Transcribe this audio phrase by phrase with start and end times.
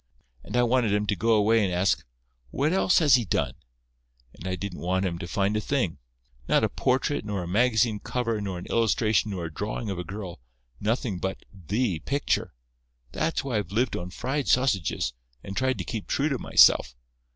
[0.43, 2.03] And I wanted 'em to go away and ask,
[2.49, 3.53] 'What else has he done?'
[4.33, 5.99] And I didn't want 'em to find a thing;
[6.47, 10.03] not a portrait nor a magazine cover nor an illustration nor a drawing of a
[10.03, 12.55] girl—nothing but the picture.
[13.11, 16.95] That's why I've lived on fried sausages, and tried to keep true to myself.